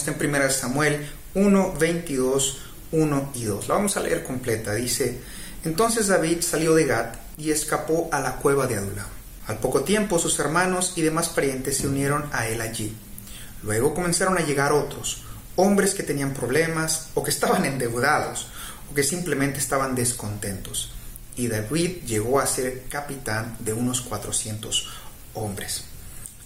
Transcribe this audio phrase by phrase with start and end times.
[0.00, 2.58] está en 1 Samuel 1, 22,
[2.92, 3.68] 1 y 2.
[3.68, 4.74] La vamos a leer completa.
[4.74, 5.20] Dice,
[5.64, 9.06] entonces David salió de Gat y escapó a la cueva de Adulam.
[9.46, 12.96] Al poco tiempo sus hermanos y demás parientes se unieron a él allí.
[13.62, 15.22] Luego comenzaron a llegar otros,
[15.56, 18.48] hombres que tenían problemas o que estaban endeudados
[18.90, 20.92] o que simplemente estaban descontentos.
[21.36, 24.88] Y David llegó a ser capitán de unos 400
[25.34, 25.84] hombres.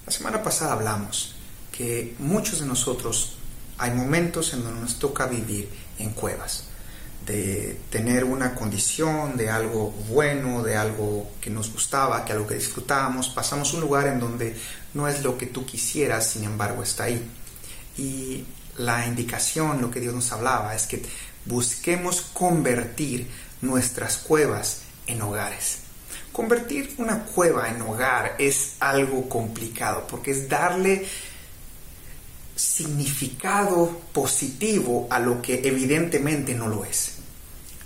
[0.07, 1.35] La semana pasada hablamos
[1.73, 3.37] que muchos de nosotros
[3.79, 6.65] hay momentos en donde nos toca vivir en cuevas,
[7.27, 12.55] de tener una condición, de algo bueno, de algo que nos gustaba, que algo que
[12.55, 14.57] disfrutábamos, pasamos un lugar en donde
[14.93, 17.27] no es lo que tú quisieras, sin embargo está ahí.
[17.97, 18.45] Y
[18.77, 21.03] la indicación, lo que Dios nos hablaba, es que
[21.47, 23.29] busquemos convertir
[23.63, 25.79] nuestras cuevas en hogares.
[26.33, 31.07] Convertir una cueva en hogar es algo complicado porque es darle
[32.55, 37.15] significado positivo a lo que evidentemente no lo es.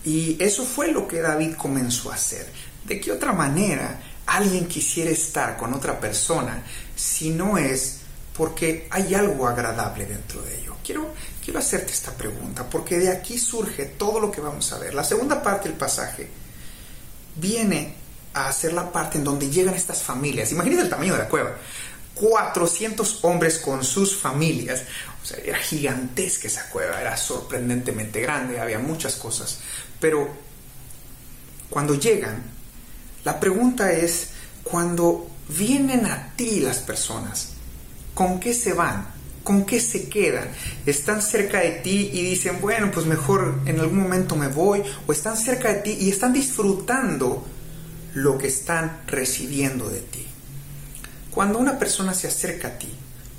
[0.05, 2.47] Y eso fue lo que David comenzó a hacer.
[2.85, 6.63] ¿De qué otra manera alguien quisiera estar con otra persona
[6.95, 8.01] si no es
[8.35, 10.77] porque hay algo agradable dentro de ello?
[10.85, 11.13] Quiero,
[11.45, 14.95] quiero hacerte esta pregunta porque de aquí surge todo lo que vamos a ver.
[14.95, 16.29] La segunda parte del pasaje
[17.37, 17.95] viene
[18.35, 20.53] a ser la parte en donde llegan estas familias.
[20.53, 21.57] Imagínate el tamaño de la cueva.
[22.19, 24.83] 400 hombres con sus familias.
[25.23, 29.59] O sea, era gigantesca esa cueva, era sorprendentemente grande, había muchas cosas.
[30.01, 30.29] Pero
[31.71, 32.43] cuando llegan,
[33.25, 34.29] la pregunta es,
[34.63, 37.51] cuando vienen a ti las personas,
[38.15, 39.09] ¿con qué se van?
[39.43, 40.49] ¿Con qué se quedan?
[40.85, 44.83] ¿Están cerca de ti y dicen, bueno, pues mejor en algún momento me voy?
[45.07, 47.47] ¿O están cerca de ti y están disfrutando
[48.15, 50.28] lo que están recibiendo de ti?
[51.31, 52.93] Cuando una persona se acerca a ti,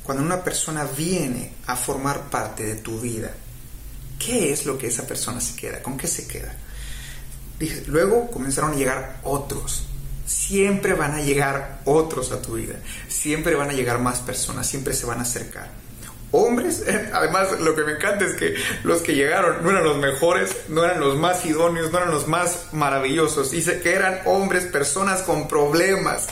[0.03, 3.31] cuando una persona viene a formar parte de tu vida,
[4.17, 5.83] ¿qué es lo que esa persona se queda?
[5.83, 6.55] ¿Con qué se queda?
[7.87, 9.85] Luego comenzaron a llegar otros.
[10.25, 12.75] Siempre van a llegar otros a tu vida.
[13.07, 14.67] Siempre van a llegar más personas.
[14.67, 15.69] Siempre se van a acercar.
[16.31, 16.83] Hombres,
[17.13, 20.83] además lo que me encanta es que los que llegaron no eran los mejores, no
[20.83, 23.51] eran los más idóneos, no eran los más maravillosos.
[23.51, 26.27] Dice que eran hombres, personas con problemas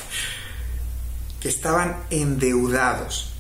[1.40, 3.34] que estaban endeudados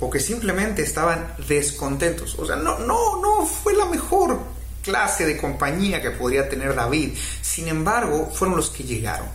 [0.00, 2.38] o que simplemente estaban descontentos.
[2.38, 4.38] O sea, no, no, no fue la mejor
[4.82, 7.16] clase de compañía que podría tener David.
[7.42, 9.28] Sin embargo, fueron los que llegaron.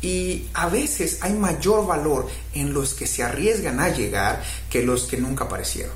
[0.00, 5.04] Y a veces hay mayor valor en los que se arriesgan a llegar que los
[5.04, 5.94] que nunca aparecieron.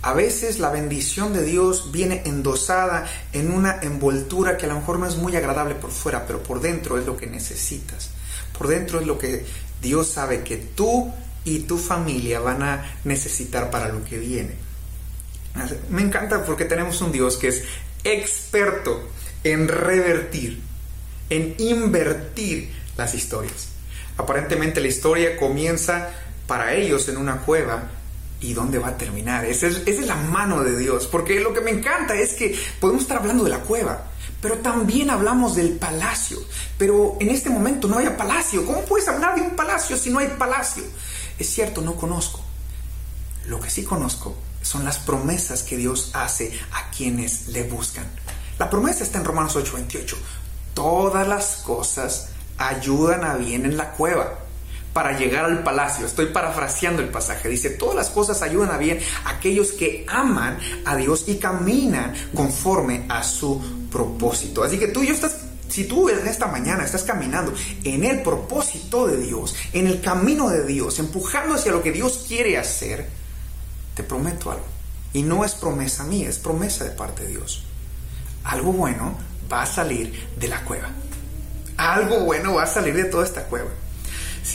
[0.00, 4.98] A veces la bendición de Dios viene endosada en una envoltura que a lo mejor
[4.98, 8.10] no es muy agradable por fuera, pero por dentro es lo que necesitas.
[8.56, 9.44] Por dentro es lo que
[9.80, 11.12] Dios sabe que tú
[11.44, 14.54] y tu familia van a necesitar para lo que viene.
[15.90, 17.64] Me encanta porque tenemos un Dios que es
[18.04, 19.08] experto
[19.44, 20.60] en revertir,
[21.30, 23.68] en invertir las historias.
[24.16, 26.10] Aparentemente la historia comienza
[26.46, 27.88] para ellos en una cueva
[28.40, 29.44] y dónde va a terminar.
[29.44, 31.06] Esa es, la mano de Dios.
[31.06, 34.04] Porque lo que me encanta es que podemos estar hablando de la cueva,
[34.40, 36.38] pero también hablamos del palacio.
[36.76, 38.64] Pero en este momento no hay palacio.
[38.64, 40.84] ¿Cómo puedes hablar de un palacio si no hay palacio?
[41.38, 42.40] Es cierto, no conozco.
[43.46, 48.06] Lo que sí conozco son las promesas que Dios hace a quienes le buscan.
[48.58, 50.16] La promesa está en Romanos 8:28.
[50.74, 54.47] Todas las cosas ayudan a bien en la cueva
[54.98, 56.06] para llegar al palacio.
[56.06, 57.48] Estoy parafraseando el pasaje.
[57.48, 62.14] Dice, todas las cosas ayudan a bien a aquellos que aman a Dios y caminan
[62.34, 63.62] conforme a su
[63.92, 64.64] propósito.
[64.64, 65.14] Así que tú yo
[65.68, 67.54] si tú en esta mañana estás caminando
[67.84, 72.24] en el propósito de Dios, en el camino de Dios, empujando hacia lo que Dios
[72.26, 73.06] quiere hacer,
[73.94, 74.66] te prometo algo.
[75.12, 77.62] Y no es promesa mía, es promesa de parte de Dios.
[78.42, 79.16] Algo bueno
[79.52, 80.90] va a salir de la cueva.
[81.76, 83.70] Algo bueno va a salir de toda esta cueva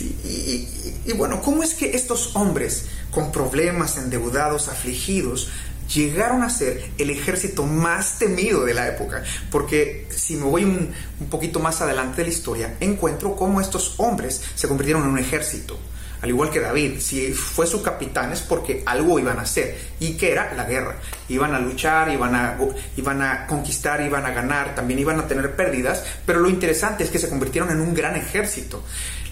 [0.02, 5.48] y, bueno, ¿cómo es que estos hombres con problemas, endeudados, afligidos,
[5.92, 9.22] llegaron a ser el ejército más temido de la época.
[9.50, 10.94] Porque si me voy un,
[11.30, 15.78] poquito más adelante de la historia, encuentro cómo estos hombres se convirtieron en un ejército
[16.24, 20.14] al igual que David, si fue su capitán es porque algo iban a hacer, y
[20.14, 20.96] que era la guerra.
[21.28, 22.56] Iban a luchar, iban a,
[22.96, 27.10] iban a conquistar, iban a ganar, también iban a tener pérdidas, pero lo interesante es
[27.10, 28.82] que se convirtieron en un gran ejército.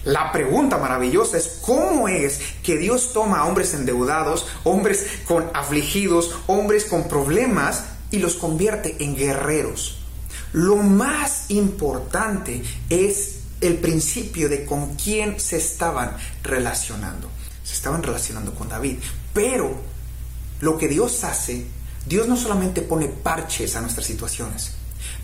[0.05, 6.35] La pregunta maravillosa es cómo es que Dios toma a hombres endeudados, hombres con afligidos,
[6.47, 9.99] hombres con problemas y los convierte en guerreros.
[10.51, 17.29] Lo más importante es el principio de con quién se estaban relacionando.
[17.63, 18.97] Se estaban relacionando con David.
[19.33, 19.73] Pero
[20.59, 21.65] lo que Dios hace,
[22.05, 24.73] Dios no solamente pone parches a nuestras situaciones,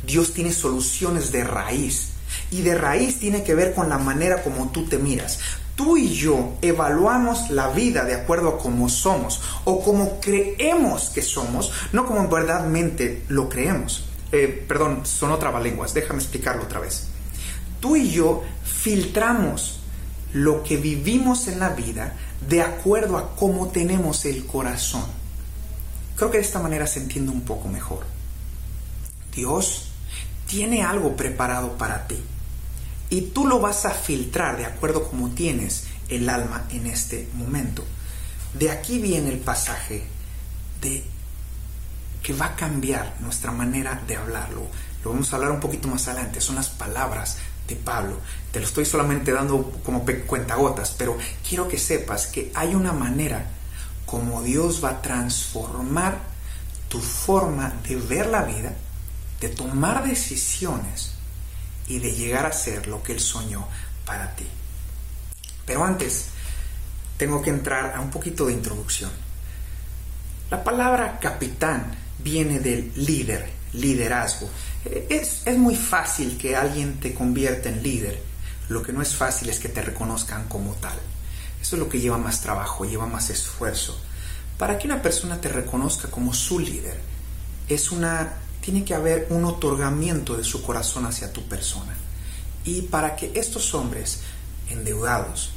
[0.06, 2.10] Dios tiene soluciones de raíz.
[2.52, 5.40] Y de raíz tiene que ver con la manera como tú te miras.
[5.76, 11.22] Tú y yo evaluamos la vida de acuerdo a cómo somos o como creemos que
[11.22, 14.06] somos, no como verdaderamente lo creemos.
[14.32, 17.08] Eh, perdón, son otra trabalenguas, déjame explicarlo otra vez
[17.80, 19.80] tú y yo filtramos
[20.34, 22.16] lo que vivimos en la vida
[22.48, 25.04] de acuerdo a cómo tenemos el corazón.
[26.16, 28.06] Creo que de esta manera se entiende un poco mejor.
[29.34, 29.89] Dios
[30.50, 32.22] tiene algo preparado para ti
[33.10, 37.30] y tú lo vas a filtrar de acuerdo a cómo tienes el alma en este
[37.36, 37.86] momento.
[38.54, 40.04] De aquí viene el pasaje
[40.82, 41.06] de
[42.22, 44.64] que va a cambiar nuestra manera de hablarlo.
[45.04, 46.42] Lo vamos a hablar un poquito más adelante.
[46.42, 47.38] Son las palabras
[47.76, 48.18] Pablo.
[48.52, 51.18] Te lo estoy solamente dando como cuentagotas, pero
[51.48, 53.46] quiero que sepas que hay una manera
[54.06, 56.18] como Dios va a transformar
[56.88, 58.74] tu forma de ver la vida,
[59.40, 61.12] de tomar decisiones
[61.88, 63.68] y de llegar a ser lo que Él soñó
[64.06, 64.48] para ti.
[65.66, 66.26] Pero antes,
[67.18, 69.12] tengo que entrar a un poquito de introducción.
[70.50, 74.50] La palabra capitán viene del líder, liderazgo.
[75.10, 78.24] Es, muy fácil que alguien te convierta en líder.
[78.70, 80.98] Lo que no es fácil es que te reconozcan como tal.
[81.62, 84.00] Eso es lo que lleva más trabajo, lleva más esfuerzo.
[84.58, 87.00] Para que una persona te reconozca como su líder,
[87.68, 88.34] es una,
[88.70, 91.92] tiene que haber un otorgamiento de su corazón hacia tu persona.
[92.64, 94.20] Y para que estos hombres
[94.70, 95.50] endeudados,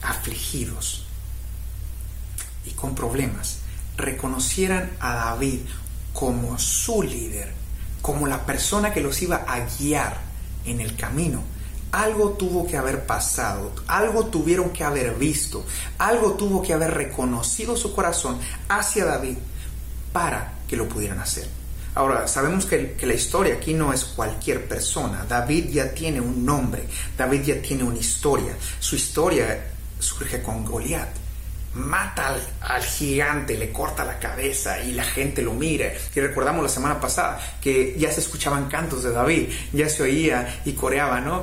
[0.00, 1.06] afligidos
[2.64, 3.58] y con problemas,
[3.96, 5.62] reconocieran a David
[6.12, 7.52] como su líder,
[8.00, 10.20] como la persona que los iba a guiar
[10.66, 11.42] en el camino.
[11.90, 15.66] Algo tuvo que haber pasado, algo tuvieron que haber visto,
[15.98, 18.38] algo tuvo que haber reconocido su corazón
[18.68, 19.36] hacia David
[20.14, 21.48] para que lo pudieran hacer.
[21.96, 25.26] Ahora, sabemos que, la historia aquí no es cualquier persona.
[25.28, 26.84] David ya tiene un nombre,
[27.18, 28.54] David ya tiene una historia.
[28.78, 31.24] Su historia surge con Goliat
[31.74, 35.92] mata al, gigante, le corta la cabeza y la gente lo mira.
[36.14, 40.62] Y recordamos la semana pasada que ya se escuchaban cantos de David, ya se oía
[40.64, 41.42] y coreaba, ¿no?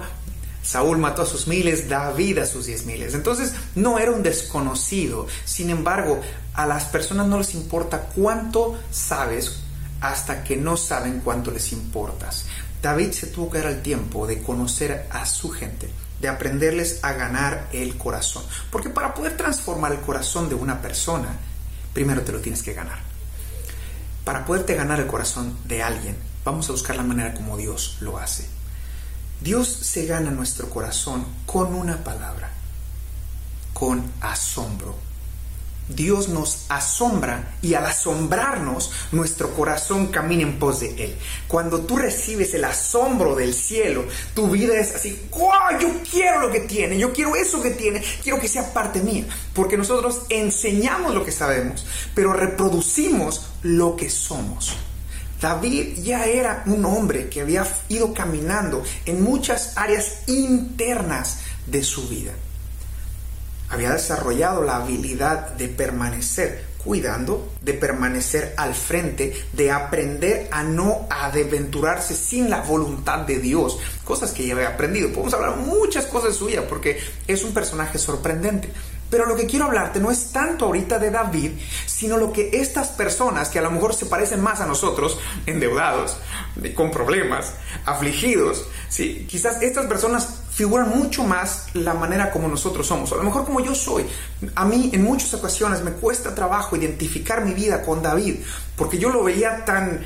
[0.63, 3.13] Saúl mató a sus miles, David a sus diez miles.
[3.13, 5.27] Entonces no era un desconocido.
[5.43, 6.21] Sin embargo,
[6.53, 9.59] a las personas no les importa cuánto sabes
[10.01, 12.45] hasta que no saben cuánto les importas.
[12.81, 15.89] David se tuvo que dar el tiempo de conocer a su gente
[16.21, 18.43] de aprenderles a ganar el corazón.
[18.69, 21.39] Porque para poder transformar el corazón de una persona,
[21.93, 22.99] primero te lo tienes que ganar.
[24.23, 26.15] Para poderte ganar el corazón de alguien,
[26.45, 28.47] vamos a buscar la manera como Dios lo hace.
[29.41, 32.51] Dios se gana nuestro corazón con una palabra,
[33.73, 35.10] con asombro
[35.89, 41.15] Dios nos asombra y al asombrarnos nuestro corazón camina en pos de Él.
[41.47, 45.79] Cuando tú recibes el asombro del cielo, tu vida es así, ¡guau!
[45.79, 49.25] Yo quiero lo que tiene, yo quiero eso que tiene, quiero que sea parte mía.
[49.53, 51.85] Porque nosotros enseñamos lo que sabemos,
[52.15, 54.75] pero reproducimos lo que somos.
[55.41, 62.07] David ya era un hombre que había ido caminando en muchas áreas internas de su
[62.07, 62.33] vida
[63.71, 71.07] había desarrollado la habilidad de permanecer cuidando, de permanecer al frente, de aprender a no
[71.09, 75.09] aventurarse sin la voluntad de Dios, cosas que ya había aprendido.
[75.09, 78.71] Podemos hablar muchas cosas suyas porque es un personaje sorprendente.
[79.11, 81.51] Pero lo que quiero hablarte no es tanto ahorita de David,
[81.85, 86.15] sino lo que estas personas que a lo mejor se parecen más a nosotros, endeudados,
[86.75, 87.51] con problemas,
[87.85, 89.27] afligidos, ¿sí?
[89.29, 93.61] quizás estas personas figuran mucho más la manera como nosotros somos, a lo mejor como
[93.61, 94.05] yo soy.
[94.53, 98.35] A mí en muchas ocasiones me cuesta trabajo identificar mi vida con David,
[98.75, 100.01] porque yo lo veía tan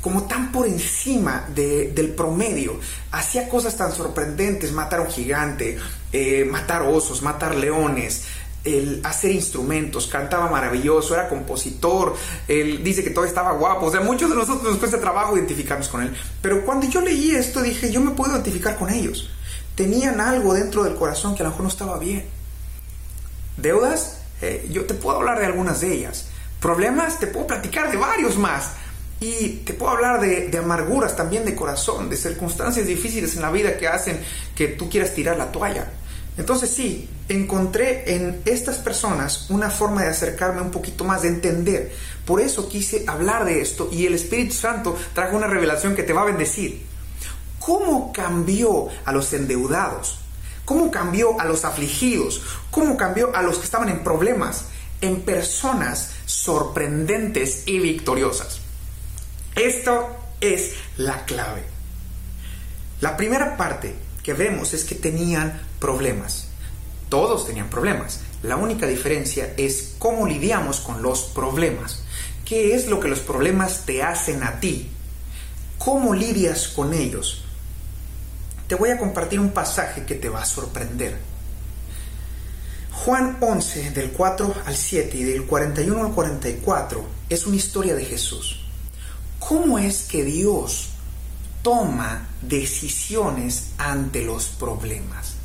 [0.00, 2.80] como tan por encima del promedio.
[3.10, 5.76] Hacía cosas tan sorprendentes, matar a un gigante,
[6.10, 8.22] eh, matar osos, matar leones.
[8.66, 12.14] El hacer instrumentos, cantaba maravilloso, era compositor,
[12.48, 15.88] él dice que todo estaba guapo, o sea, muchos de nosotros nos cuesta trabajo identificarnos
[15.88, 19.30] con él, pero cuando yo leí esto dije, yo me puedo identificar con ellos,
[19.74, 22.24] tenían algo dentro del corazón que a lo mejor no estaba bien.
[23.56, 26.26] Deudas, eh, yo te puedo hablar de algunas de ellas,
[26.60, 28.72] problemas, te puedo platicar de varios más,
[29.18, 33.50] y te puedo hablar de, de, amarguras también de corazón, de circunstancias difíciles en la
[33.50, 34.20] vida que hacen
[34.54, 35.90] que tú quieras tirar la toalla.
[36.36, 41.92] Entonces sí, encontré en estas personas una forma de acercarme un poquito más, de entender.
[42.24, 46.12] Por eso quise hablar de esto y el Espíritu Santo trajo una revelación que te
[46.12, 46.84] va a bendecir.
[47.58, 50.18] ¿Cómo cambió a los endeudados?
[50.64, 52.42] ¿Cómo cambió a los afligidos?
[52.70, 54.66] ¿Cómo cambió a los que estaban en problemas?
[55.00, 58.60] En personas sorprendentes y victoriosas.
[59.54, 60.08] Esto
[60.40, 61.62] es la clave.
[63.00, 66.48] La primera parte que vemos es que tenían problemas.
[67.08, 68.20] Todos tenían problemas.
[68.42, 72.02] La única diferencia es cómo lidiamos con los problemas.
[72.44, 74.90] ¿Qué es lo que los problemas te hacen a ti?
[75.78, 77.42] ¿Cómo lidias con ellos?
[78.68, 81.16] Te voy a compartir un pasaje que te va a sorprender.
[82.92, 88.04] Juan 11, del 4 al 7 y del 41 al 44, es una historia de
[88.04, 88.64] Jesús.
[89.38, 90.88] ¿Cómo es que Dios
[91.62, 95.35] toma decisiones ante los problemas?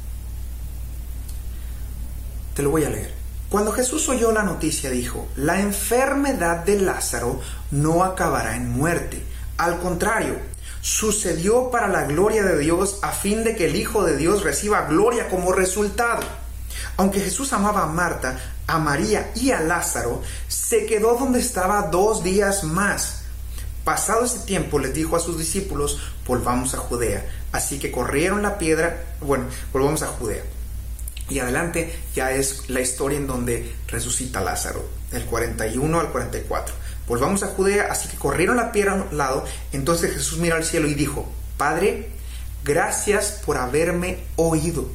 [2.61, 3.11] Lo voy a leer.
[3.49, 9.21] Cuando Jesús oyó la noticia dijo, la enfermedad de Lázaro no acabará en muerte.
[9.57, 10.39] Al contrario,
[10.81, 14.85] sucedió para la gloria de Dios a fin de que el Hijo de Dios reciba
[14.85, 16.21] gloria como resultado.
[16.97, 22.23] Aunque Jesús amaba a Marta, a María y a Lázaro, se quedó donde estaba dos
[22.23, 23.23] días más.
[23.83, 27.25] Pasado ese tiempo les dijo a sus discípulos, volvamos a Judea.
[27.51, 30.43] Así que corrieron la piedra, bueno, volvamos a Judea.
[31.31, 36.75] Y adelante ya es la historia en donde resucita Lázaro, del 41 al 44.
[37.07, 39.45] Volvamos a Judea, así que corrieron la piedra a un lado.
[39.71, 42.09] Entonces Jesús miró al cielo y dijo, Padre,
[42.65, 44.89] gracias por haberme oído.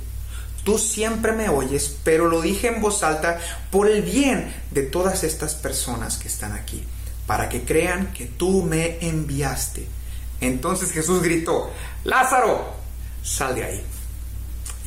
[0.62, 3.38] Tú siempre me oyes, pero lo dije en voz alta
[3.70, 6.84] por el bien de todas estas personas que están aquí,
[7.26, 9.86] para que crean que tú me enviaste.
[10.42, 11.70] Entonces Jesús gritó,
[12.04, 12.74] Lázaro,
[13.22, 13.95] sal de ahí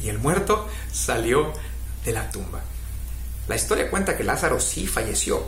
[0.04, 1.54] y el muerto salió
[2.06, 2.62] de la tumba.
[3.48, 5.44] La historia cuenta que Lázaro sí falleció.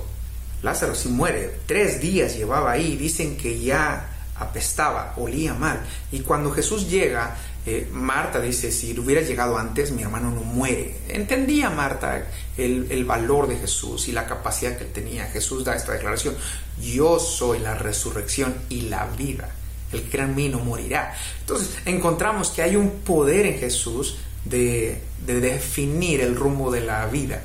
[0.63, 1.59] Lázaro sí muere.
[1.65, 2.95] Tres días llevaba ahí.
[2.97, 5.81] Dicen que ya apestaba, olía mal.
[6.11, 10.97] Y cuando Jesús llega, eh, Marta dice, si hubiera llegado antes, mi hermano no muere.
[11.09, 12.25] Entendía Marta
[12.57, 15.25] el, el, valor de Jesús y la capacidad que tenía.
[15.27, 16.35] Jesús da esta declaración,
[16.81, 19.49] yo soy la resurrección y la vida.
[19.91, 21.13] El que crea en mí no morirá.
[21.41, 27.43] Entonces encontramos que hay un poder en Jesús de, definir el rumbo de la vida.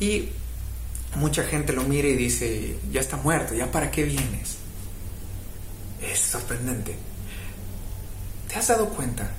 [0.00, 0.30] Y
[1.16, 4.56] mucha gente lo mira y dice, ya está muerto, ya para qué vienes.
[6.00, 6.96] Es sorprendente.
[8.48, 9.30] ¿Te has dado cuenta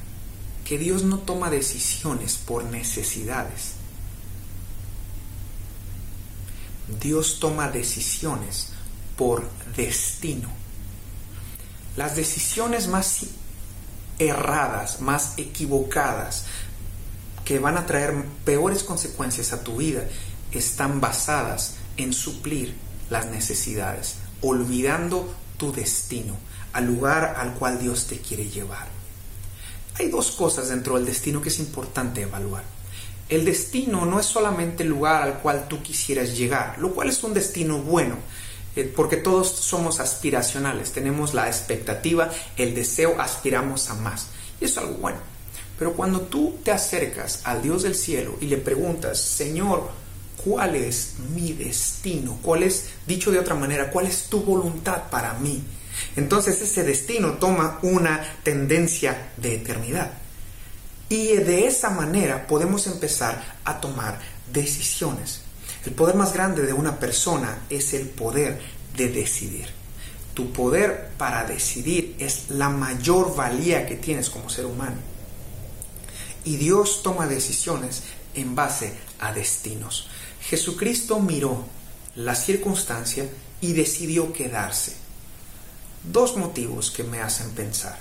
[0.65, 3.73] que Dios no toma decisiones por necesidades?
[7.01, 8.69] Dios toma decisiones
[9.15, 10.49] por destino.
[11.95, 13.25] Las decisiones más
[14.19, 16.45] erradas, más equivocadas,
[17.45, 18.13] que van a traer
[18.45, 20.03] peores consecuencias a tu vida,
[20.51, 22.75] están basadas en suplir
[23.09, 26.37] las necesidades, olvidando tu destino,
[26.73, 28.87] al lugar al cual Dios te quiere llevar.
[29.97, 32.63] Hay dos cosas dentro del destino que es importante evaluar.
[33.27, 37.23] El destino no es solamente el lugar al cual tú quisieras llegar, lo cual es
[37.23, 38.15] un destino bueno,
[38.95, 44.27] porque todos somos aspiracionales, tenemos la expectativa, el deseo, aspiramos a más.
[44.61, 45.17] Y eso es algo bueno.
[45.77, 49.89] Pero cuando tú te acercas al Dios del cielo y le preguntas, Señor,
[50.43, 52.37] ¿cuál es mi destino?
[52.41, 55.63] ¿Cuál es, dicho de otra manera, cuál es tu voluntad para mí?
[56.15, 60.11] Entonces ese destino toma una tendencia de eternidad.
[61.07, 64.19] Y de esa manera podemos empezar a tomar
[64.51, 65.41] decisiones.
[65.85, 68.59] El poder más grande de una persona es el poder
[68.95, 69.67] de decidir.
[70.33, 74.97] Tu poder para decidir es la mayor valía que tienes como ser humano.
[76.43, 80.07] Y Dios toma decisiones en base a destinos.
[80.41, 81.65] Jesucristo miró
[82.15, 83.29] la circunstancia
[83.61, 84.93] y decidió quedarse.
[86.03, 87.97] Dos motivos que me hacen pensar.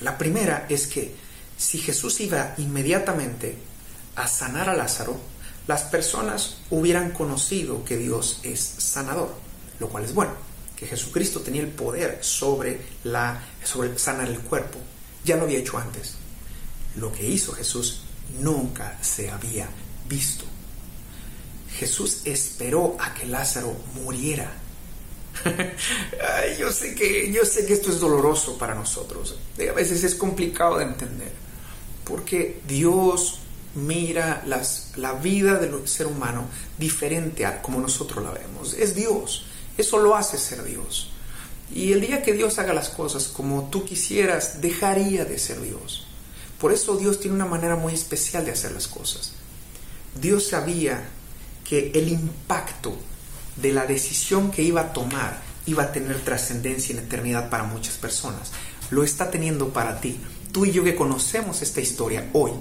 [0.00, 1.14] La primera es que
[1.56, 3.56] si Jesús iba inmediatamente
[4.16, 5.18] a sanar a Lázaro,
[5.68, 9.34] las personas hubieran conocido que Dios es sanador,
[9.78, 10.32] lo cual es bueno,
[10.74, 14.78] que Jesucristo tenía el poder sobre, la, sobre sanar el cuerpo.
[15.24, 16.14] Ya lo había hecho antes.
[16.96, 18.00] Lo que hizo Jesús
[18.40, 19.68] nunca se había
[20.08, 20.46] visto.
[21.78, 24.50] Jesús esperó a que Lázaro muriera.
[26.58, 29.36] yo sé que yo sé que esto es doloroso para nosotros.
[29.58, 31.32] A veces es complicado de entender,
[32.04, 33.40] porque Dios
[33.74, 36.46] mira las, la vida del ser humano
[36.78, 38.74] diferente a como nosotros la vemos.
[38.74, 39.44] Es Dios.
[39.76, 41.10] Eso lo hace ser Dios.
[41.72, 46.06] Y el día que Dios haga las cosas como tú quisieras, dejaría de ser Dios.
[46.58, 49.32] Por eso Dios tiene una manera muy especial de hacer las cosas.
[50.20, 51.08] Dios sabía
[51.64, 52.96] que el impacto
[53.56, 57.96] de la decisión que iba a tomar iba a tener trascendencia en eternidad para muchas
[57.96, 58.52] personas.
[58.90, 60.18] Lo está teniendo para ti.
[60.52, 62.52] Tú y yo que conocemos esta historia hoy,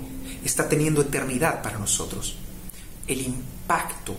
[0.44, 2.38] está teniendo eternidad para nosotros.
[3.08, 4.16] El impacto,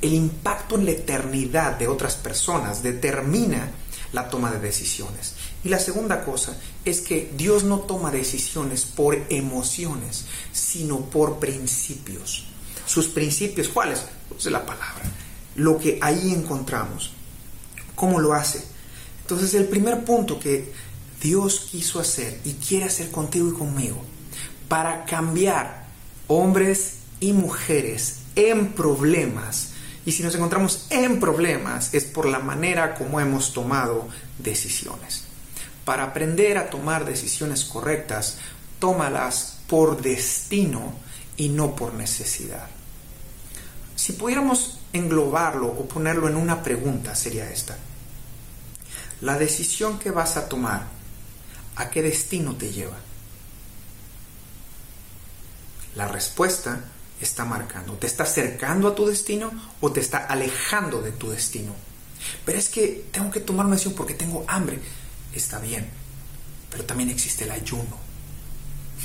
[0.00, 3.70] el impacto en la eternidad de otras personas determina
[4.12, 5.34] la toma de decisiones.
[5.64, 12.46] Y la segunda cosa es que Dios no toma decisiones por emociones, sino por principios.
[12.86, 14.02] Sus principios, ¿cuáles?
[14.28, 15.04] Pues la palabra.
[15.56, 17.12] Lo que ahí encontramos.
[17.94, 18.62] ¿Cómo lo hace?
[19.22, 20.72] Entonces el primer punto que
[21.24, 23.96] Dios quiso hacer y quiere hacer contigo y conmigo
[24.68, 25.86] para cambiar
[26.28, 29.70] hombres y mujeres en problemas
[30.04, 34.06] y si nos encontramos en problemas es por la manera como hemos tomado
[34.38, 35.24] decisiones.
[35.86, 38.36] Para aprender a tomar decisiones correctas,
[38.78, 40.92] tómalas por destino
[41.38, 42.68] y no por necesidad.
[43.96, 47.78] Si pudiéramos englobarlo o ponerlo en una pregunta, sería esta.
[49.22, 50.86] La decisión que vas a tomar,
[51.76, 52.96] ¿a qué destino te lleva?
[55.94, 56.84] La respuesta
[57.20, 57.94] está marcando?
[57.94, 61.74] ¿Te está acercando a tu destino o te está alejando de tu destino?
[62.44, 64.78] Pero es que tengo que tomar una decisión porque tengo hambre.
[65.32, 65.88] Está bien,
[66.70, 67.98] pero también existe el ayuno.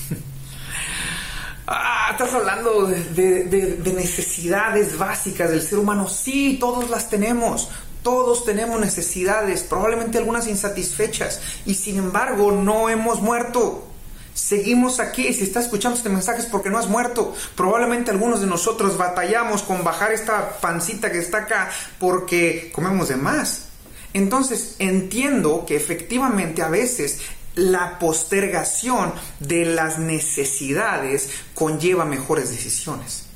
[1.68, 6.08] ah, estás hablando de, de necesidades básicas del ser humano.
[6.08, 7.70] Sí, todos las tenemos.
[8.04, 13.86] Todos tenemos necesidades, probablemente algunas insatisfechas, y sin embargo no hemos muerto.
[14.34, 15.34] Seguimos aquí.
[15.34, 17.34] Si estás escuchando este mensaje es porque no has muerto.
[17.56, 23.18] Probablemente algunos de nosotros batallamos con bajar esta pancita que está acá porque comemos de
[23.18, 23.66] más.
[24.14, 27.20] Entonces entiendo que efectivamente a veces
[27.56, 33.29] la postergación de las necesidades conlleva mejores decisiones.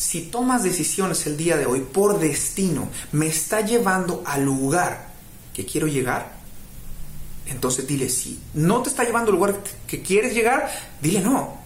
[0.00, 5.10] Si tomas decisiones el día de hoy por destino, me está llevando al lugar
[5.52, 6.32] que quiero llegar,
[7.44, 8.40] entonces dile sí.
[8.54, 10.70] ¿No te está llevando al lugar que quieres llegar?
[11.02, 11.58] Dile no.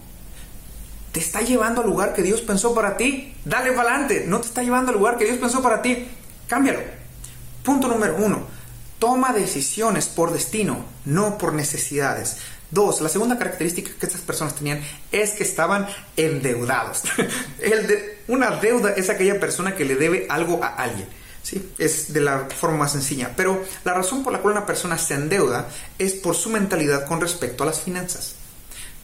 [1.13, 3.33] ¿Te está llevando al lugar que Dios pensó para ti?
[3.45, 4.25] Dale para adelante.
[4.27, 6.05] ¿No te está llevando al lugar que Dios pensó para ti?
[6.47, 6.81] Cámbialo.
[7.63, 8.41] Punto número uno.
[8.99, 12.35] Toma decisiones por destino, no por necesidades.
[12.75, 17.03] Dos, la segunda característica que estas personas tenían es que estaban endeudados.
[17.59, 21.07] El de, una deuda es aquella persona que le debe algo a alguien.
[21.41, 21.71] ¿sí?
[21.77, 23.31] Es de la forma más sencilla.
[23.33, 27.21] Pero la razón por la cual una persona se endeuda es por su mentalidad con
[27.21, 28.35] respecto a las finanzas.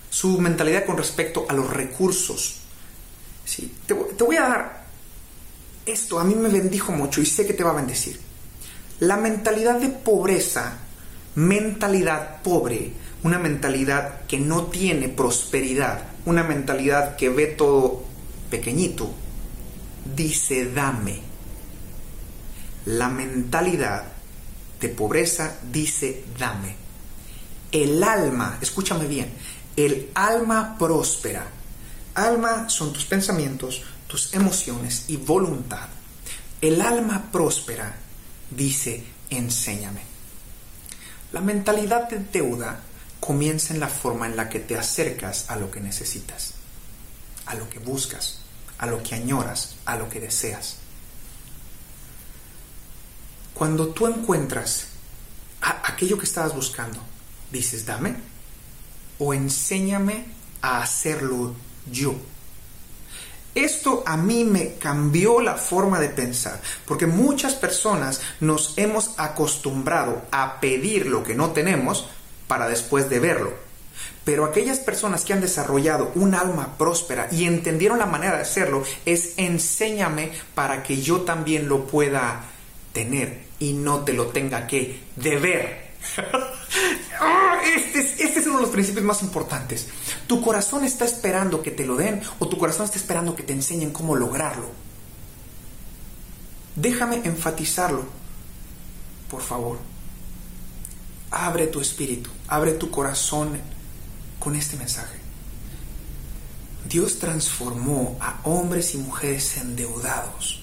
[0.09, 2.57] Su mentalidad con respecto a los recursos.
[3.45, 3.73] ¿sí?
[3.85, 4.83] Te, te voy a dar
[5.85, 8.19] esto, a mí me bendijo mucho y sé que te va a bendecir.
[8.99, 10.73] La mentalidad de pobreza,
[11.35, 18.03] mentalidad pobre, una mentalidad que no tiene prosperidad, una mentalidad que ve todo
[18.49, 19.13] pequeñito,
[20.15, 21.31] dice dame
[22.85, 24.05] la mentalidad
[24.79, 26.75] de pobreza dice dame.
[27.71, 29.31] El alma, escúchame bien,
[29.75, 31.47] el alma próspera.
[32.15, 35.87] Alma son tus pensamientos, tus emociones y voluntad.
[36.59, 37.95] El alma próspera
[38.49, 40.01] dice enséñame.
[41.31, 42.81] La mentalidad de deuda
[43.21, 46.55] comienza en la forma en la que te acercas a lo que necesitas,
[47.45, 48.39] a lo que buscas,
[48.79, 50.77] a lo que añoras, a lo que deseas.
[53.53, 54.87] Cuando tú encuentras
[55.61, 56.99] aquello que estabas buscando,
[57.51, 58.15] dices, dame
[59.19, 60.25] o enséñame
[60.63, 61.53] a hacerlo
[61.91, 62.15] yo.
[63.53, 70.23] Esto a mí me cambió la forma de pensar, porque muchas personas nos hemos acostumbrado
[70.31, 72.07] a pedir lo que no tenemos
[72.51, 73.53] para después de verlo.
[74.25, 78.83] Pero aquellas personas que han desarrollado un alma próspera y entendieron la manera de hacerlo
[79.05, 82.43] es enséñame para que yo también lo pueda
[82.91, 85.91] tener y no te lo tenga que deber.
[87.23, 89.87] Ah, este, es, este es uno de los principios más importantes.
[90.25, 93.53] Tu corazón está esperando que te lo den o tu corazón está esperando que te
[93.53, 94.65] enseñen cómo lograrlo.
[96.75, 98.05] Déjame enfatizarlo,
[99.29, 99.77] por favor.
[101.29, 103.57] Abre tu espíritu, abre tu corazón
[104.37, 105.17] con este mensaje.
[106.85, 110.61] Dios transformó a hombres y mujeres endeudados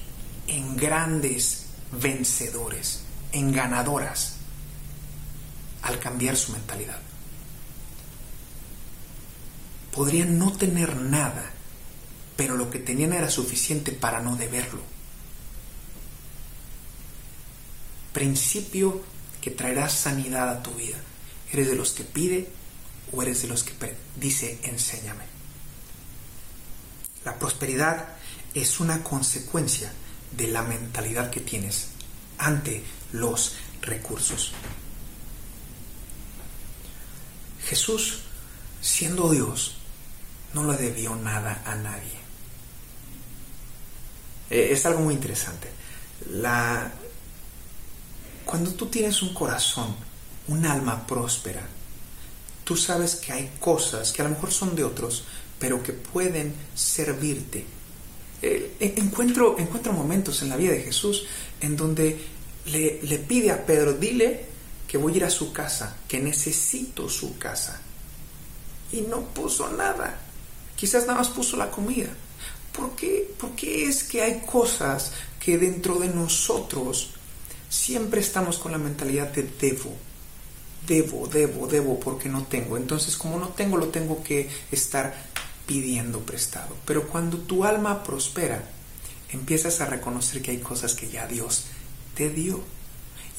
[0.48, 4.34] en grandes vencedores, en ganadoras,
[5.80, 6.98] al cambiar su mentalidad.
[9.90, 11.52] Podrían no tener nada,
[12.36, 14.82] pero lo que tenían era suficiente para no deberlo.
[18.12, 19.00] Principio
[19.40, 20.98] que traerá sanidad a tu vida.
[21.52, 22.48] ¿Eres de los que pide
[23.12, 23.72] o eres de los que
[24.16, 25.24] dice enséñame?
[27.24, 28.08] La prosperidad
[28.54, 29.92] es una consecuencia
[30.32, 31.88] de la mentalidad que tienes
[32.38, 34.52] ante los recursos.
[37.64, 38.20] Jesús,
[38.80, 39.76] siendo Dios,
[40.54, 42.18] no le debió nada a nadie.
[44.50, 45.70] Eh, es algo muy interesante.
[46.30, 46.90] La...
[48.44, 49.94] Cuando tú tienes un corazón,
[50.48, 51.66] un alma próspera,
[52.64, 55.24] tú sabes que hay cosas que a lo mejor son de otros,
[55.58, 57.64] pero que pueden servirte.
[58.42, 61.26] Eh, encuentro, encuentro momentos en la vida de Jesús
[61.60, 62.20] en donde
[62.66, 64.46] le, le pide a Pedro, dile
[64.86, 67.80] que voy a ir a su casa, que necesito su casa.
[68.92, 70.18] Y no puso nada.
[70.76, 72.08] Quizás nada más puso la comida.
[72.72, 73.34] ¿Por qué?
[73.38, 77.10] ¿Por qué es que hay cosas que dentro de nosotros
[77.68, 80.07] siempre estamos con la mentalidad de debo?
[80.86, 82.76] Debo, debo, debo porque no tengo.
[82.76, 85.14] Entonces como no tengo lo tengo que estar
[85.66, 86.76] pidiendo prestado.
[86.86, 88.64] Pero cuando tu alma prospera,
[89.30, 91.64] empiezas a reconocer que hay cosas que ya Dios
[92.14, 92.60] te dio.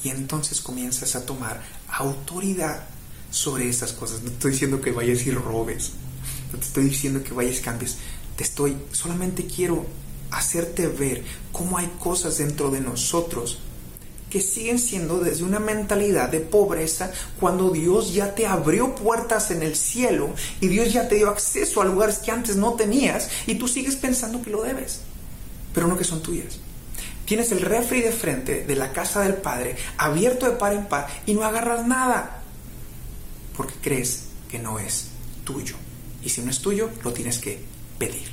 [0.02, 2.84] Y entonces comienzas a tomar autoridad
[3.30, 4.22] sobre esas cosas.
[4.22, 5.92] No estoy diciendo que vayas y robes.
[6.52, 7.98] No te estoy diciendo que vayas y cambies.
[8.36, 9.86] Te estoy, solamente quiero
[10.30, 13.58] hacerte ver cómo hay cosas dentro de nosotros
[14.30, 19.62] que siguen siendo desde una mentalidad de pobreza cuando Dios ya te abrió puertas en
[19.62, 23.56] el cielo y Dios ya te dio acceso a lugares que antes no tenías y
[23.56, 25.00] tú sigues pensando que lo debes,
[25.74, 26.60] pero no que son tuyas.
[27.26, 31.08] Tienes el refri de frente de la casa del Padre abierto de par en par
[31.26, 32.42] y no agarras nada
[33.56, 35.08] porque crees que no es
[35.44, 35.74] tuyo.
[36.22, 37.60] Y si no es tuyo, lo tienes que
[37.98, 38.28] pedir.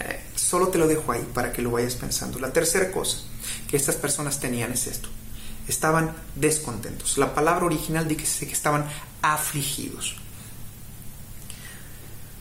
[0.00, 2.38] Eh, solo te lo dejo ahí para que lo vayas pensando.
[2.38, 3.18] La tercera cosa
[3.68, 5.08] que estas personas tenían es esto.
[5.68, 7.18] Estaban descontentos.
[7.18, 8.86] La palabra original dice que estaban
[9.22, 10.16] afligidos.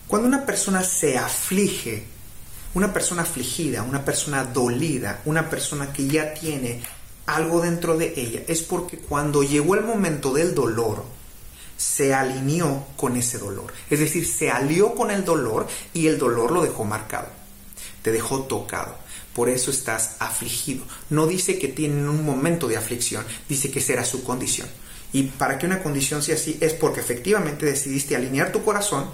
[0.07, 2.05] Cuando una persona se aflige,
[2.73, 6.81] una persona afligida, una persona dolida, una persona que ya tiene
[7.25, 11.05] algo dentro de ella, es porque cuando llegó el momento del dolor,
[11.77, 13.73] se alineó con ese dolor.
[13.89, 17.27] Es decir, se alió con el dolor y el dolor lo dejó marcado.
[18.01, 18.97] Te dejó tocado.
[19.33, 20.85] Por eso estás afligido.
[21.09, 24.67] No dice que tienen un momento de aflicción, dice que será su condición.
[25.11, 29.09] Y para que una condición sea así es porque efectivamente decidiste alinear tu corazón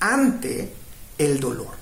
[0.00, 0.72] ante
[1.16, 1.76] el dolor.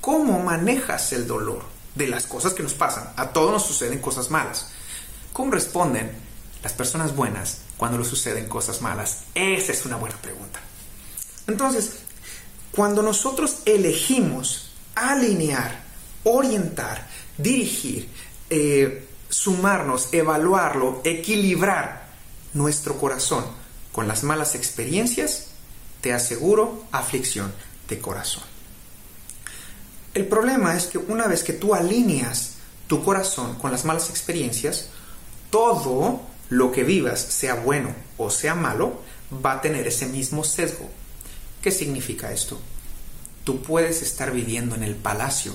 [0.00, 3.12] ¿Cómo manejas el dolor de las cosas que nos pasan?
[3.16, 4.68] A todos nos suceden cosas malas.
[5.32, 6.12] ¿Cómo responden
[6.62, 9.24] las personas buenas cuando nos suceden cosas malas?
[9.34, 10.60] Esa es una buena pregunta.
[11.46, 11.92] Entonces,
[12.72, 15.84] cuando nosotros elegimos alinear,
[16.24, 17.08] orientar,
[17.38, 18.08] dirigir,
[18.50, 22.08] eh, sumarnos, evaluarlo, equilibrar
[22.54, 23.44] nuestro corazón
[23.92, 25.48] con las malas experiencias,
[26.00, 27.52] te aseguro aflicción
[27.88, 28.44] de corazón.
[30.14, 32.54] El problema es que una vez que tú alineas
[32.86, 34.88] tu corazón con las malas experiencias,
[35.50, 39.02] todo lo que vivas, sea bueno o sea malo,
[39.44, 40.88] va a tener ese mismo sesgo.
[41.60, 42.60] ¿Qué significa esto?
[43.44, 45.54] Tú puedes estar viviendo en el palacio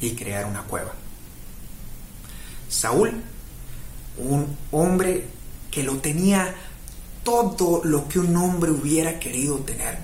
[0.00, 0.92] y crear una cueva.
[2.68, 3.22] Saúl,
[4.18, 5.26] un hombre
[5.70, 6.54] que lo tenía
[7.22, 9.98] todo lo que un hombre hubiera querido tener.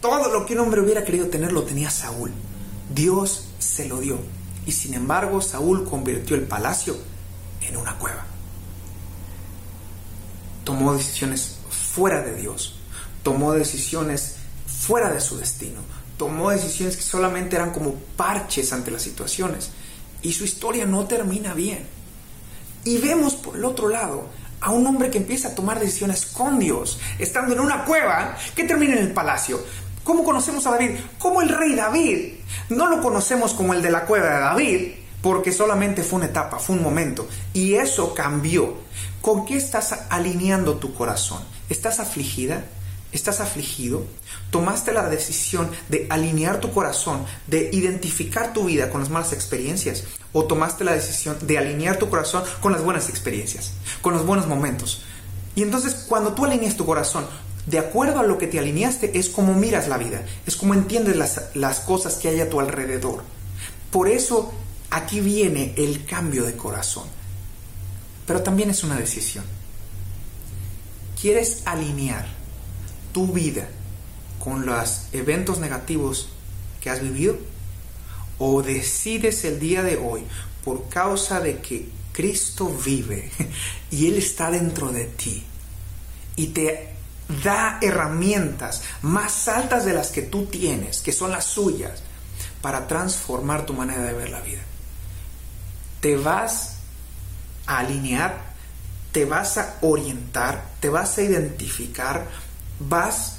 [0.00, 2.32] Todo lo que un hombre hubiera querido tener lo tenía Saúl.
[2.92, 4.18] Dios se lo dio.
[4.66, 6.96] Y sin embargo, Saúl convirtió el palacio
[7.62, 8.24] en una cueva.
[10.64, 12.76] Tomó decisiones fuera de Dios.
[13.22, 15.80] Tomó decisiones fuera de su destino.
[16.16, 19.70] Tomó decisiones que solamente eran como parches ante las situaciones.
[20.22, 21.86] Y su historia no termina bien.
[22.84, 24.28] Y vemos por el otro lado
[24.60, 28.64] a un hombre que empieza a tomar decisiones con Dios, estando en una cueva, que
[28.64, 29.62] termina en el palacio.
[30.02, 30.98] ¿Cómo conocemos a David?
[31.18, 32.34] Como el rey David.
[32.70, 36.58] No lo conocemos como el de la cueva de David, porque solamente fue una etapa,
[36.58, 37.28] fue un momento.
[37.52, 38.74] Y eso cambió.
[39.20, 41.42] ¿Con qué estás alineando tu corazón?
[41.68, 42.64] ¿Estás afligida?
[43.16, 44.04] ¿Estás afligido?
[44.50, 50.04] ¿Tomaste la decisión de alinear tu corazón, de identificar tu vida con las malas experiencias?
[50.34, 54.46] ¿O tomaste la decisión de alinear tu corazón con las buenas experiencias, con los buenos
[54.46, 55.00] momentos?
[55.54, 57.26] Y entonces cuando tú alineas tu corazón,
[57.64, 61.16] De acuerdo a lo que te alineaste es como miras la vida, es como entiendes
[61.16, 63.24] las, las cosas que hay a tu alrededor.
[63.90, 64.52] Por eso
[64.90, 67.08] aquí viene el cambio de corazón.
[68.24, 69.44] Pero también es una decisión.
[71.20, 72.35] ¿Quieres alinear
[73.16, 73.66] tu vida
[74.38, 76.28] con los eventos negativos
[76.82, 77.38] que has vivido?
[78.38, 80.22] ¿O decides el día de hoy,
[80.62, 83.30] por causa de que Cristo vive
[83.90, 85.42] y Él está dentro de ti
[86.36, 86.90] y te
[87.42, 92.02] da herramientas más altas de las que tú tienes, que son las suyas,
[92.60, 94.60] para transformar tu manera de ver la vida?
[96.02, 96.80] Te vas
[97.64, 98.54] a alinear,
[99.10, 102.26] te vas a orientar, te vas a identificar,
[102.78, 103.38] vas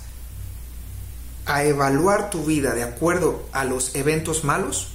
[1.45, 4.89] a evaluar tu vida de acuerdo a los eventos malos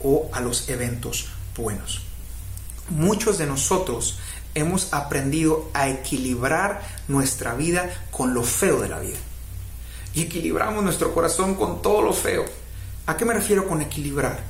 [0.00, 2.02] o a los eventos buenos.
[2.90, 4.18] Muchos de nosotros
[4.54, 9.18] hemos aprendido a equilibrar nuestra vida con lo feo de la vida.
[10.14, 12.44] Y equilibramos nuestro corazón con todo lo feo.
[13.06, 14.40] ¿A qué me refiero con equilibrar?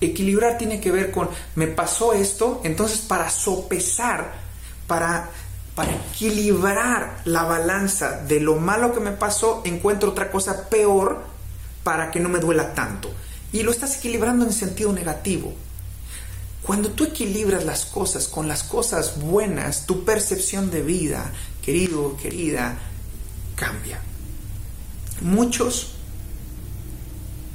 [0.00, 4.32] Equilibrar tiene que ver con, me pasó esto, entonces para sopesar,
[4.86, 5.28] para,
[5.80, 11.24] para equilibrar la balanza de lo malo que me pasó, encuentro otra cosa peor
[11.82, 13.10] para que no me duela tanto.
[13.50, 15.54] Y lo estás equilibrando en sentido negativo.
[16.60, 22.76] Cuando tú equilibras las cosas con las cosas buenas, tu percepción de vida, querido, querida,
[23.56, 24.02] cambia.
[25.22, 25.92] Muchos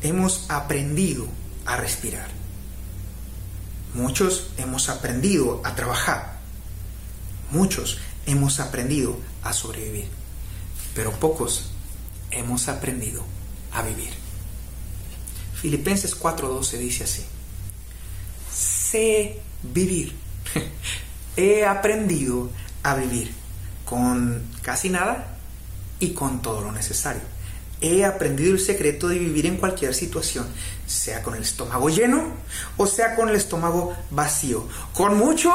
[0.02, 1.28] hemos aprendido
[1.68, 2.30] a respirar.
[3.94, 6.40] Muchos hemos aprendido a trabajar.
[7.52, 10.08] Muchos hemos aprendido a sobrevivir.
[10.94, 11.72] Pero pocos
[12.32, 13.24] hemos aprendido
[13.72, 14.12] a vivir.
[15.62, 17.24] Filipenses 4:12 dice así.
[18.52, 20.16] Sé vivir.
[21.38, 22.50] He aprendido
[22.84, 23.34] a vivir
[23.84, 25.38] con casi nada
[26.00, 27.36] y con todo lo necesario
[27.82, 30.48] he aprendido el secreto de vivir en cualquier situación,
[30.88, 32.24] sea con el estómago lleno
[32.78, 35.52] o sea con el estómago vacío, con mucho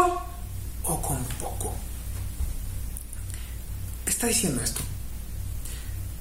[0.85, 1.75] o con poco.
[4.21, 4.83] ¿Qué está diciendo esto?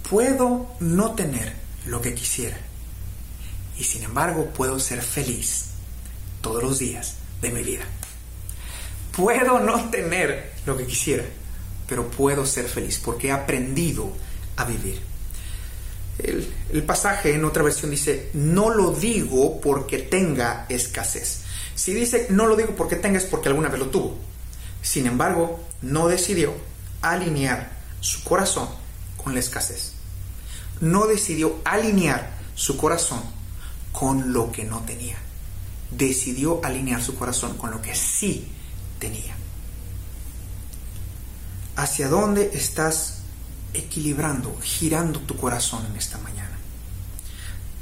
[0.09, 1.53] Puedo no tener
[1.85, 2.57] lo que quisiera
[3.77, 5.65] y sin embargo puedo ser feliz
[6.39, 7.83] todos los días de mi vida.
[9.11, 11.25] Puedo no tener lo que quisiera,
[11.89, 14.13] pero puedo ser feliz porque he aprendido
[14.55, 15.01] a vivir.
[16.19, 21.41] El, pasaje en otra versión dice, no lo digo porque tenga escasez.
[21.75, 24.17] Si dice, no lo digo porque tenga es porque alguna vez lo tuvo.
[24.81, 26.53] Sin embargo, no decidió
[27.01, 28.69] alinear su corazón
[29.21, 29.93] con la escasez.
[30.81, 33.21] No decidió alinear su corazón
[33.91, 35.17] con lo que no tenía.
[35.91, 38.47] Decidió alinear su corazón con lo que sí
[38.99, 39.35] tenía.
[41.75, 43.19] ¿Hacia dónde estás
[43.73, 46.57] equilibrando, girando tu corazón en esta mañana.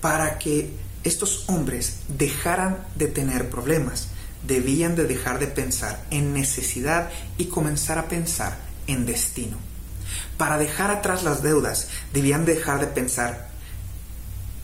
[0.02, 0.72] Para que
[1.04, 4.10] estos hombres dejaran de tener problemas,
[4.46, 9.58] debían de dejar de pensar en necesidad y comenzar a pensar en destino.
[10.38, 13.50] Para dejar atrás las deudas, debían dejar de pensar,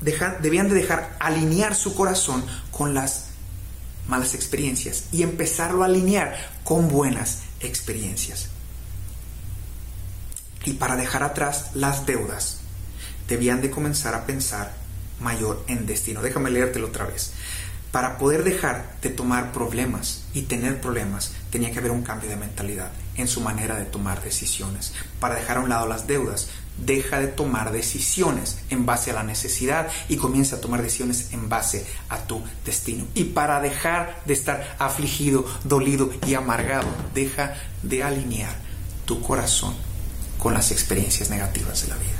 [0.01, 3.27] debían de dejar alinear su corazón con las
[4.07, 8.49] malas experiencias y empezarlo a alinear con buenas experiencias
[10.65, 12.59] y para dejar atrás las deudas,
[13.27, 14.73] debían de comenzar a pensar
[15.19, 16.21] mayor en destino.
[16.21, 17.33] Déjame leértelo otra vez.
[17.93, 22.35] Para poder dejar de tomar problemas y tener problemas, tenía que haber un cambio de
[22.35, 24.93] mentalidad en su manera de tomar decisiones.
[25.19, 26.49] Para dejar a un lado las deudas,
[26.83, 31.49] deja de tomar decisiones en base a la necesidad y comienza a tomar decisiones en
[31.49, 33.05] base a tu destino.
[33.13, 37.53] Y para dejar de estar afligido, dolido y amargado, deja
[37.83, 38.55] de alinear
[39.05, 39.75] tu corazón
[40.39, 42.15] con las experiencias negativas de la vida.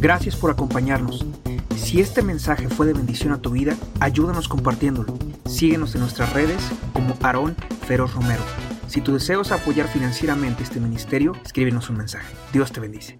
[0.00, 1.22] Gracias por acompañarnos.
[1.82, 5.18] Si este mensaje fue de bendición a tu vida, ayúdanos compartiéndolo.
[5.46, 6.62] Síguenos en nuestras redes
[6.94, 8.42] como Aarón Feroz Romero.
[8.86, 12.34] Si tu deseo es apoyar financieramente este ministerio, escríbenos un mensaje.
[12.52, 13.18] Dios te bendice.